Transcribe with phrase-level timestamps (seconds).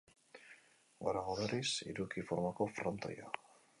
[1.07, 3.29] Gorago, berriz, hiruki formako frontoia.